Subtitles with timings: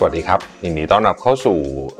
[0.00, 1.58] สวัสดีครับยินดีต้อนรับเข้าสู่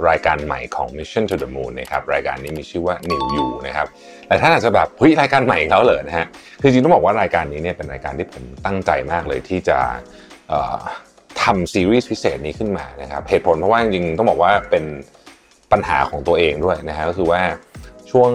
[0.08, 3.87] รายการใหม่ของ Mission to the Moon นะครับรายการนี้มีชื่อว่า New You นะครับ
[4.28, 6.26] หลายท่านอาจจะแบบเฮ้ยรายการใหม่อีกแล้วเหรอนะฮะ
[6.61, 9.79] คือจริงต้องบอกว่ารายการนี้เนี่ยเป็นรายการที่ผมตั้งใจมากเลยที่จะ
[11.42, 14.85] ทำซีรีส์พิเศษนี้ขึ้นมานะครับเหตุผลเพราะว่าจริงๆต้องบอกว่าเป็น
[15.72, 17.41] ปัญหาของตัวเองด้วยนะฮะก็คือว่า
[18.10, 18.30] ช่วง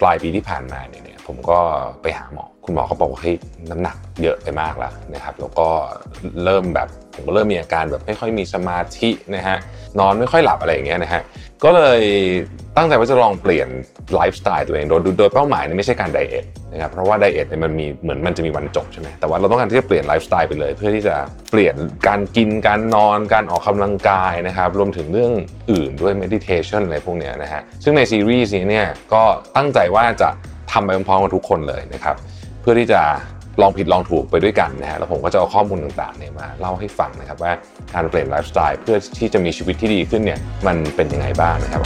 [0.00, 1.58] ปลายปีที่ผ่านมาเนี่ยเนี่ยผมก็
[2.02, 3.36] ไปหาหมอ คุณหมอเขาบอกว่าเฮ้ย
[3.70, 5.68] น้ำหนักเยอะไปมากแล้วนะครับแล้วก็
[6.44, 9.56] เริ่มแบบ ผมก็เริ่มมีอาการแบบไม่ค่อยมีสมาธินะฮะ
[9.98, 11.22] นอนไม่ค่อยหลับอะไรอย่างเงี้ยนะฮะ
[11.64, 12.02] ก็เลย
[12.76, 13.68] ตั้งใจว่าจะลองเปลี่ยน
[14.14, 21.16] ไลฟ์สไตล์ตัวเองโดยโดยเป้าหมายนี่ไม่ใช่การ diet นะครับเพราะว่า diet เนี่ยมันมีเหมือนมันจะมีวันจบใช่ไหมแต่ว่าเราต้องการที่จะเปลี่ยนไลฟ์สไตล์ไปเลย เพื่อที่จะ
[21.50, 21.74] เปลี่ยน
[22.08, 25.32] การกินการนอนการออกกำลังกายนะครับรวมถึงเรื่อง
[25.70, 29.22] อื่นด้วย meditation อะไรพวกเนี้ยนะฮะซึ่งในซีรีส์นี้เนี่ยก็
[29.56, 30.28] ตั้งใจว่าจะ
[30.72, 32.16] ทำไปพร้อมๆกันทุกคนเลยนะครับ
[32.60, 33.02] เพื่อที่จะ
[33.62, 37.52] ลองผิดลองถูกไปด้วยกันนะฮะแล้วผมก็จะเอาข้อมูลต่างๆเนี่ยมาเล่าให้ฟังนะครับว่า
[37.94, 41.82] การเปลี่ยนไลฟ์สไตล์เพื่อที่จะมีชีวิตที่ดีขึ้นเนี่ยมันเป็นยังไงบ้างนะครับ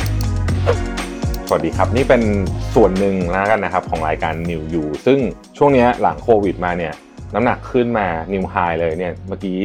[1.48, 2.22] สวัสดีครับ นี่เป็น
[2.74, 5.18] ส่วนหนึ่งแล้วกันนะครับของรายการ New You ซึ่ง
[5.58, 6.92] ช่วงนี้หลังโควิดมาเนี่ย
[7.34, 9.58] น้ำหนักขึ้นมา New High เลยเนี่ยเมื่อกี้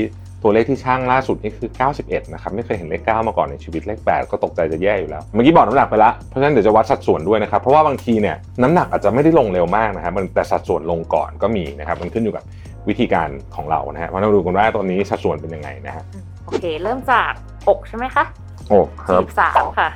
[0.44, 1.70] ตัวเลขที่ช่างล่าสุดนี่คือ
[2.02, 12.44] 91 นะครับ ไม่เคยเห็นเลข 9 มาก่อนในชีวิตเลข 8 ก็ตกใจจะแย่อยู่แล้ว เมื่อกี้บอกน้ำหนักไปละเพราะฉะนั้นเดี๋ยวจะวัดสัดส่วนด้วยนะครับ เพราะว่าบางทีเนี่ยน้ำหนักอาจจะไม่ได้ลงเร็วมากนะครับมันแต่สัดส่วนลงก่อนก็มีนะครับมันขึ้นอยู่กับ
[12.90, 16.04] วิธีการของเรานะฮะมาดูกันว่าตอนนี้สัดส่วนเป็นยังไงนะฮะ
[16.46, 17.32] โอเค เริ่มจาก
[17.68, 18.24] อกใช่ไหมคะ
[18.70, 19.90] โอ้ครับสิบสามค่ะ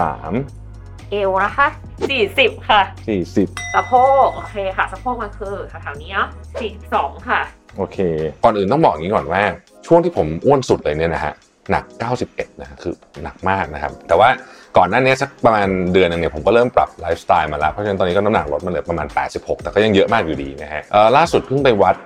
[0.00, 1.68] 43เอวนะคะ
[2.08, 2.80] สี่สิบค่ะ
[3.28, 3.92] 40 สะโพ
[4.24, 6.28] กโอเคค่ะ สะโพกมันคือแถวๆนี้เนาะ
[6.60, 7.40] สี่สิบสองค่ะ
[7.76, 7.98] โอเค
[8.44, 9.42] ก่อนอื่นต้องบอกอย่างนี้ก่อนว่า
[9.86, 11.34] ช่วงที่ผมอ้วนสุดเลยเนี่ยนะฮะ
[11.70, 11.84] หนัก
[12.22, 14.28] 91นะฮะคือหนักมากนะครับ แต่ว่า
[14.76, 20.82] ก่อนหน้านี้สักประมาณเดือนหนึงเนี่ยผมก็เริ่มปรับไลฟ์สไตล์มาแล้ว เพราะฉะนั้นตอนนี้ก็น้ำหนักลดมาเหลือประมาณ 86 แต่ก็ยังเยอะมากอยู่ดีนะฮะ
[21.16, 21.96] ล่าสุดเพิ่งไปวัด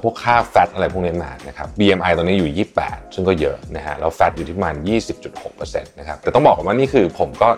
[0.00, 4.74] พวกค่าแฟตอะไรพวกนี้มานะครับ BMI ตอนนี้อยู่ 28 ซึ่งก็เยอะนะฮะ แล้วแฟตอยู่ที่ประมาณ
[5.32, 7.48] 20.6%นะครับ แต่ต้องบอกว่านี่คือผมก็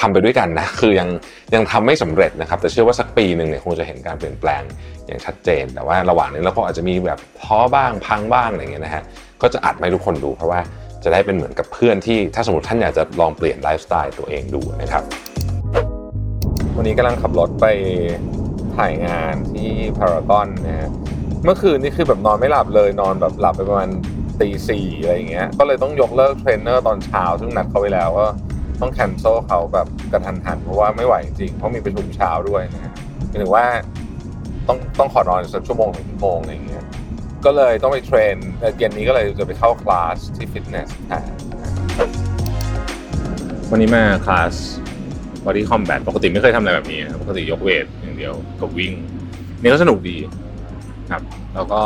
[0.00, 1.08] ทำไปด้วยกันนะคือยัง
[1.54, 4.62] ยังทำไม่สำเร็จนะครับ แต่เชื่อว่าสักปีหนึ่งเนี่ยคงจะเห็นการเปลี่ยนแปลง
[5.06, 9.02] อย่างชัดเจน แต่ว่าระหว่างนี้เราก็อาจจะมีแบบท้อบ้างพังบ้างอะไรอย่างเงี้ยนะฮะ
[9.42, 10.60] ก็จะอัดมาให้ทุกคนดูเพราะว่า
[11.04, 15.02] จะได้เป็นเหมือนกับเพื่อนที่ถ้าสมมติท่านอยากจะลองเปลี่ยนไลฟ์สไตล์ตัวเองดูนะครับ
[16.76, 17.66] วันนี้กำลังขับรถไป
[18.76, 20.90] ถ่ายงานที่พารากอนนะฮะ
[21.44, 23.90] เมื่อคืนนี่คือแบบนอนไม่หลับเลยนอนแบบหลับไปประมาณ
[24.40, 28.26] ตีสี่อะไรอย่างเงี้ยก็เลยต้องยกเลิกเทรนเนอร์ตอนเช้าซึ่งนัดเขาไว้แล้วก็
[28.80, 32.92] ต้อง cancel เขาแบบกระทันหันเพราะว่าไม่ไหวจริงๆเพราะมีประชุมเช้าด้วยนะฮะ
[33.28, 33.66] หมายถึงว่า
[34.68, 36.84] ต้องต้องขอนอนสักชั่วโมงถึงชั่วโมงอะไรอย่างเงี้ย
[37.44, 38.36] ก็เลยต้องไป train
[38.78, 41.24] เย็นนี้ก็เลยจะไปเข้าคลาสที่ฟิตเนสแทน
[43.70, 44.52] วันนี้มาคลาส
[45.44, 48.92] body combat ปกติไม่เคยทำอะไรแบบนี้ครับปกติยกเวทอย่างเดียวกับวิ่ง
[49.60, 50.16] นี่ก็สนุกดี
[51.10, 51.22] ครับ
[51.54, 51.82] แล้วก็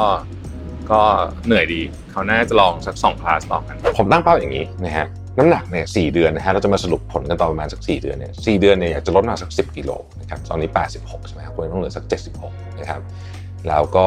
[0.91, 1.01] ก็
[1.47, 1.81] เหนื่อยดี
[2.11, 5.07] เดี๋ยวน่าจะลองสักสองคลาสต่อกัน ผมตั้งเป้าอย่างนี้นะฮะ
[5.39, 12.05] น้ำหนักเนี่ย 4 เดือนนะฮะเราจะมาสรุปผลกันตอนประมาณสัก 4 เดือนเนี่ย 4 เดือนเนี่ยอยากจะลดมาสัก 10กิโลนะครับตอนนี้ 86ใช่ไหมครับควรต้องเหลือสัก
[12.43, 13.01] 76นะครับ
[13.69, 14.07] แล้วก็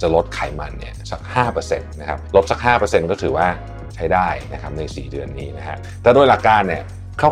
[0.00, 1.20] จะลดไขมันเนี่ยสัก
[1.60, 3.46] 5%นะครับลดสัก 5%ก็ถือว่า
[3.94, 6.82] ใช้ได้นะครับใน 4 เดือนนี้นะฮะแต่โดยหลักการเนี่ย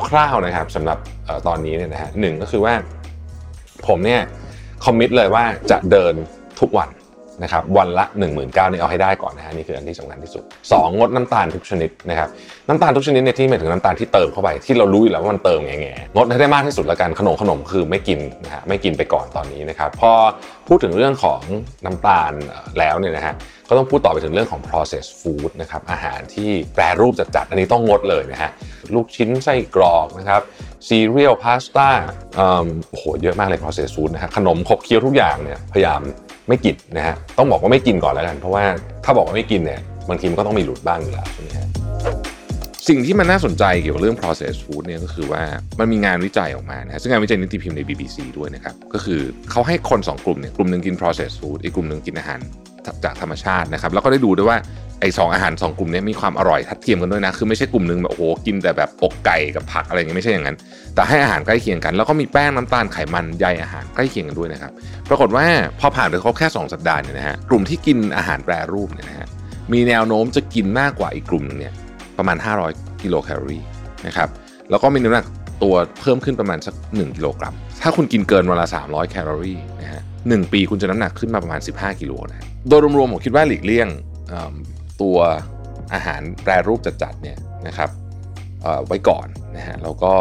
[0.08, 0.98] คร่าวๆนะครับสำหรับ
[1.46, 2.74] ตอนนี้เนี่ยนะฮะหนึ่งก็คือว่า
[3.86, 4.20] ผมเนี่ย
[4.84, 6.14] คอมมิตเลยว่าจะเดิน
[6.60, 6.88] ทุกวัน
[7.42, 12.28] นะครับวันละ 1 9 0 0 0นี่เอาให้ได้ก่อนนะฮะนี่คืออันที่สำคัญที่สุด 2 งดน้ำตาลทุกชนิดนะครับ
[12.68, 20.12] น้ำตาลทุกชนิดในยที่หมายถึงน้ำตาลที่เติมเข้าไปที่เรารู้อยู่แล้วว่ามันเติมแง่ๆงดให้ได้มากที่สุดละกันขนมขนมคือไม่กินนะฮะไม่กินไปก่อนตอนนี้นะครับพอ
[20.68, 21.40] พูดถึงเรื่องของ
[21.84, 22.32] น้ำตาล
[22.78, 23.34] แล้วเนี่ยนะฮะ
[23.68, 28.50] ก็ต้องพูดต่อไปถึงเรื่องของ processed food นะครับอาหารที่แปรรูปจัดๆอันนี้ต้องงดเลยนะฮะ
[28.94, 30.42] ลูกชิ้นไส้กรอกนะครับ
[30.88, 31.88] ซีเรียลพาสต้า
[32.90, 36.00] โอ้โหเยอะมากเลย processed food นะฮะขนมขบเคี้ยวทุกอย่างเนี่ยพยายาม
[36.48, 38.64] ไม่กินนะฮะต้องบอกว่าไม่กินก่อนแล้วกัน เพราะว่า
[39.04, 41.68] ถ้าบอกว่าไม่กินเนี่ยบางทีมันก็ต้องมีหลุดบ้างอยู่แล้วใช่ไหมฮะ
[42.88, 45.42] สิ่งที่มันน่าสนใจเกี่ยวกับเรื่อง processed food เนี่ยก็คือว่า
[45.80, 49.20] มันมีงานวิจัยออกมานะฮะซึ่งงานวิจัยนี้ตีพิมพ์ใน BBC ด้วยนะครับ ก็คือ
[49.50, 52.40] เขาให้คน 2 กลุ่มเนี่ยกลุ่มหนึ่งกิน processed food อีกกลุ่มหนึ่งกินอาหาร
[53.04, 54.58] จากธรรมชาตินะครับ แล้วก็ได้ดูด้วยว่า
[55.02, 60.56] ไอสองอาหาร2กลุ่มนี้มีความอร่อยทัดเทียมกันด้วยนะ คือไม่ใช่กลุ่มหนึ่งแบบโอ้โหกินแต่แบบอกไก่กับผักอะไรอย่างเงี้ยไม่ใช่อย่างนั้น
[60.94, 64.72] แต่ให้อาหารใกล้เคียงกัน แล้วก็มีแป้งน้ำตาลไขมันใยอาหารใกล้เคียงกันด้วยนะครับ
[65.08, 65.44] ปรากฏว่า
[65.80, 69.26] พอผ่านไปครบแค่ 2 สัปดาห์เนี่ยนะฮะกลุ่มที่กินอาหารแปรรูปเนี่ยนะฮะ
[69.72, 71.72] มีแนวโน้มจะกินมากกว่าอีกกลุ่มหนึงเนี่ย
[72.18, 72.36] ประมาณ
[72.70, 73.64] 500 กิโลแคลอรี่
[74.06, 74.28] นะครับ
[74.70, 75.26] แล้วก็มีน้ำหนัก
[75.62, 83.88] ตัวเพิ่มขึ้นประมาณสัก1กิโลกรัมถ้าคุณกินเกินวันละ300 แคลอรี่นะฮะหนึ่งปีคุณจะน้ำหนักขึ้นมาประมาณ 15 กิโลนะโดยรวมๆผมคิดว่าหลีกเลี่ยง
[85.00, 85.18] ตัว
[85.94, 87.90] อาหารแปรรูปจัดๆเนี่ยนะครับ
[88.86, 90.12] ไว้ก่อนนะฮะแล้วก็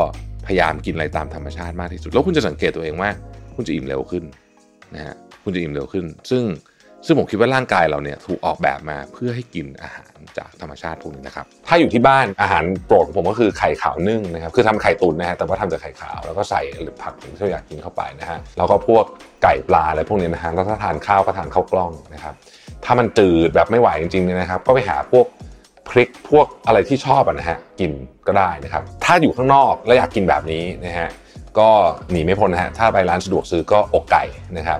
[0.47, 3.09] พยายามกินอะไรตามธรรมชาติมากที่สุด แล้วคุณจะสังเกตตัวเองว่า
[3.55, 4.23] คุณจะอิ่มเร็วขึ้น
[4.95, 6.43] นะฮะคุณจะอิ่มเร็วขึ้น ซึ่ง
[7.05, 19.05] ซึ่งผมคิดว่าร่างกายเราเนี่ยถูกออกแบบมาเพื่อให้กินอาหารจากธรรมชาติพวกนี้นะครับ ถ้าอยู่ที่บ้านอาหารโปรดของผมก็คือไข่ขาวนึ่งนะครับ คือทำไข่ตุ๋นนะฮะ แต่ว่าทำจากไข่ขาว แล้วก็ใส่หรือผักที่เราอยากกินเข้าไปนะฮะ แล้วก็พวก
[19.43, 22.35] ไก่ปลาอะไรพวกนี้นะฮะ แล้วถ้าทานข้าวก็ทานข้าวกล้องนะครับ
[22.85, 25.25] ถ้ามันจืดแบบไม่ไหวจริงๆเนี่ยนะครับ ก็ไปหาพวก
[25.89, 27.91] พริกพวกอะไรที่ชอบนะฮะกิน
[28.27, 31.09] ก็ได้นะครับ ถ้าอยู่ข้างนอกแล้วอยากกินแบบนี้นะฮะ
[31.59, 31.69] ก็
[32.11, 34.23] หนีไม่พ้นนะฮะถ้าไปร้านสะดวกซื้อก็อกไก่
[34.57, 34.79] นะครับ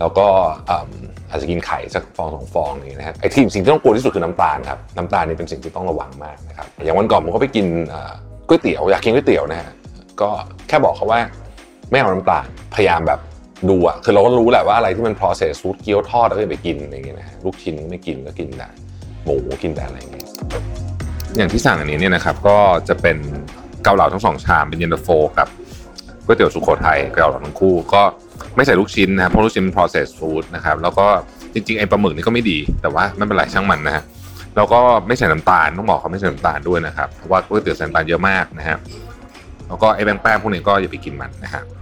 [0.00, 0.26] แล้วก็
[0.70, 0.92] อืม
[1.28, 7.66] อาจจะกินไข่สักฟองสองฟองอย่างนี้นะฮะไอ้ที่สิ่งที่ต้องกลัวที่สุดคือน้ำตาลครับน้ำตาลนี่เป็นสิ่งที่ต้องระวังมากนะครับอย่างวันก่อนผมก็ไปกิน
[8.48, 9.70] ก๋วยเตี๋ยวอยากกินก๋วยเตี๋ยวนะฮะ
[10.20, 10.28] ก็
[10.68, 11.20] แค่บอกเขาว่า
[11.90, 13.20] ไม่เอาน้ำตาลพยายามแบบ
[13.70, 18.68] ดูอะคือเราก็รู้แหละว่าอะไรที่มัน process food เกี๊ยวทอดแล้วก็ไปกินอะไรอย่างเงี้ยนะลูกชิ้นก็ไม่กินก็กินแต่
[19.24, 20.26] หมูกินแต่อะไรอย่างเงี้ย
[21.36, 22.56] อย่างที่สั่งอันนี้เนี่ยนะครับก็
[22.88, 23.16] จะเป็น
[23.82, 25.48] เกาเหลาทั้งสองชามเป็นเย็นตาโฟกับ
[26.24, 28.02] ก๋วยเตี๋ยวสุโขทัยเกาเหลาทั้งคู่ก็
[28.56, 31.06] ไม่ใส่ลูกชิ้นนะครับเพราะลูกชิ้นเป็น processed food นะครับแล้วก็
[31.54, 34.04] จริงๆไอ้ปลาหมึกนี่ก็ไม่ดีแต่ว่าไม่เป็นไรช่างมันนะฮะ
[34.56, 38.76] แล้วก็ไม่ใส่น้ำตาลต้องบอกเขาไม่ใส่น้ำตาลด้วยนะครับเพราะว่าก๋วยเตี๋ยวใส่น้ำตาลเยอะมากนะฮะ
[39.68, 41.62] แล้วก็ไอ้แป้งแป้งพวกนี้ก็อย่าไปกินมันนะฮะ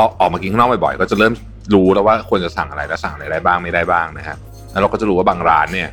[0.00, 1.32] อออกมากินข้างนอกบ่อยๆก็จะเริ่ม
[1.74, 4.36] รู้แล้วว่าควรจะสั่งอะไรและสั่งอะไรได้บ้างไม่ได้บ้างนะฮะ
[4.72, 5.88] แล้วเราก็จะรู้ว่าบางร้านเนี่ย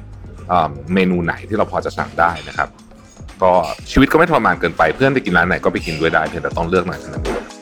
[0.49, 2.69] เอ่อเมนูไหนที่เราพอจะสั่งได้นะครับ
[3.41, 3.51] ก็
[3.91, 7.52] ชีวิตก็ไม่ทรมานเกินไปเพื่อนไปกินร้านไหนก็ไปกินด้วยได้เพียงแต่ต้องเลือกหน่อยเท่านั้นเอง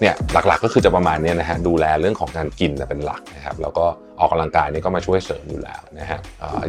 [0.00, 3.84] เนี่ยหลักๆก็คือจะประมาณนี้นะฮะดูแลเรื่องของการกินเป็นหลักนะครับแล้วก็
[4.20, 6.18] ออกกำลังกายนี่ก็มาช่วยเสริมอยู่แล้วนะฮะ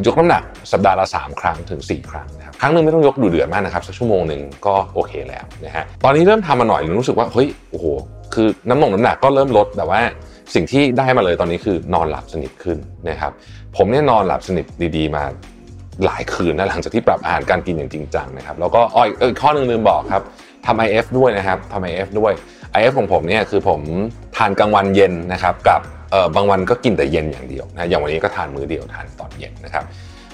[0.06, 0.42] ยกน้ำหนัก
[0.72, 7.86] สัปดาห์ละ 3 ครั้งถึง 4 ครั้งนะครับครั้งหนึ่งไม่ต้องยกดูเดือดมากนะครับสักชั่วโมงหนึ่งก็โอเคแล้วนะฮะตอนนี้เริ่มทำมาหน่อยรู้สึกว่าเฮ้ยโอ้โห
[8.34, 10.00] คือน้ำหนงน้ำหนักก็เริ่มลดแต่ว่า
[10.54, 13.32] สิ่งที่ได้มาเลยตอนนี้คือนอนหลับสนิทขึ้นนะครับ
[13.76, 15.24] ผมเนี่ยนอนหลับสนิทดีๆ มา
[16.06, 20.22] หลายคืนนะหลังจากที่ปรับอาหารการกินอย่างจริงจังนะครับแล้วก็อ้อยเอออกข้อหนึ่งลืมบอกครับ
[20.66, 22.32] ทำ IF ด้วยนะครับทำ IF ด้วย
[22.78, 23.80] IF ของผมเนี่ยคือผม
[24.36, 25.80] ทานกลางวันเย็นนะครับกับ
[26.10, 29.84] เออบางวันก็กินแต่เย็นอย่างเดียวนะอย่างวันนี้ก็ทานมื้อเดียวทานตอนเย็นนะครับ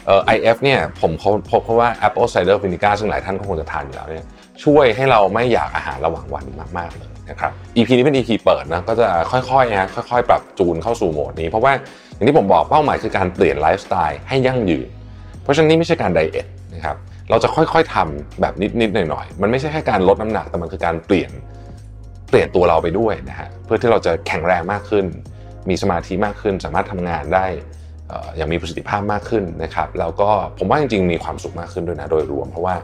[0.06, 4.24] เออ IF เนี่ยผมเขาพบเพราะว่า Apple Cider Vinegar ซึ่งหลายท่านก็คงจะทานอยู่แล้วเนี่ย
[4.64, 6.44] ช่วยให้เราไม่อยากอาหารระหว่างวัน
[6.78, 11.72] มากๆเลยนะครับ EP นี้เป็น EP เปิดนะก็จะค่อยๆนะค่อยๆ ปรับจูนเข้าสู่โหมดนี้ เพราะว่า
[12.14, 14.88] อย่างที่ผมบอกเป้าหมายคือการเปลี่ยนไลฟ์สไตล์ให้ยั่งยืน
[15.42, 16.96] เพราะฉะนั้นนี่ไม่ใช่การไดเอทนะครับ
[17.30, 21.30] เราจะค่อยๆทำแบบนิดๆหน่อยๆมันไม่ใช่แค่การลดน้ำหนักแต่มันคือการเปลี่ยน
[22.28, 25.04] เปลี่ยนตัวเราไปด้วยนะฮะเพื่อที่เราจะแข็งแรงมากขึ้น
[25.68, 27.46] มีสมาธิมากขึ้น สามารถทำงานได้
[28.36, 32.74] อย่างมีประสิทธิภาพมากขึ้นนะครับแล้วก็ผมว่าจริงๆมีความสุขมากขึ้นด้วยนะโดยรวม เพราะว่า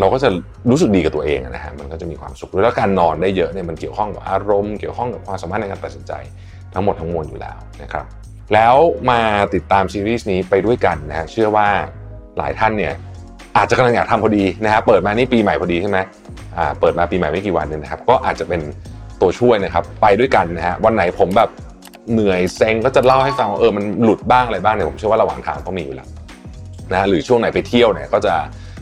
[0.00, 0.28] เราก็จะ
[0.70, 6.12] รู้สึกดีกับตัวเองนะฮะมันก็จะมีความสุขด้วยแล้วการนอนได้เยอะเนี่ยมันเกี่ยวข้องกับอารมณ์เกี่ยวข้องกับความสามารถในการตัดสินใจ
[6.74, 8.04] ทั้งหมดทั้งมวลอยู่แล้วนะครับ
[8.54, 8.76] แล้ว
[9.10, 9.20] มา
[9.54, 11.68] ติดตามซีรีส์นี้ไปด้วยกันนะฮะเชื่อว่า
[12.38, 12.94] หลายท่านเนี่ย
[13.56, 15.98] อาจจะกำลังอยากทำพอดีนะฮะเปิดมานี่ปีใหม่พอดีใช่ไหม
[16.80, 18.60] เปิดมาปีใหม่ไม่กี่วันเองนะครับ ก็อาจจะเป็น
[19.20, 21.50] ตัวช่วยนะครับ ไปด้วยกันนะฮะวันไหนผมแบบ
[22.12, 26.08] เหนื่อยเซ็งก็จะเล่าให้ฟังว่าเออมันหลุดบ้างอะไรบ้างเนี่ยผมเชื่อว่าระหว่างทางต้องมีอยู่แล้ว
[26.92, 28.34] นะฮะหรือช่วงไหนไปเที่ยวเนี่ยก็จะ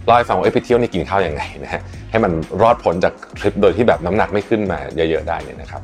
[0.06, 2.32] เล่าให้ฟังว่าเอ้ยไปเที่ยวนี่กินข้าวยังไงนะฮะให้มัน
[2.62, 5.82] รอดพ้นจากทริปโดยที่แบบน้ำหนักไม่ขึ้นมาเยอะๆได้เนี่ยนะครับ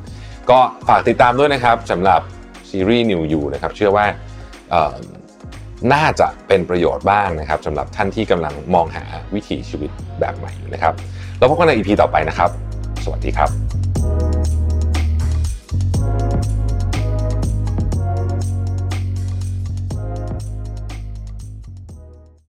[0.49, 2.21] ก็ฝากติดตามด้วยนะครับสำหรับ
[2.69, 4.05] ซีรีส์ New You นะครับเชื่อว่า
[5.93, 10.93] น่าจะเป็นประโยชน์บ้างนะครับสำหรับท่านที่กำลังมองหาวิถีชีวิตแบบใหม่นะครับ
[11.37, 12.49] แล้วพบกันใน EP ต่อไปนะครับ
[13.03, 13.49] สวัสดีครับ